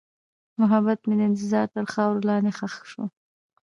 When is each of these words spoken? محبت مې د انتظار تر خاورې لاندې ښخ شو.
محبت 0.59 0.99
مې 1.07 1.13
د 1.17 1.21
انتظار 1.29 1.67
تر 1.75 1.85
خاورې 1.93 2.21
لاندې 2.29 2.51
ښخ 2.57 2.73
شو. 2.91 3.03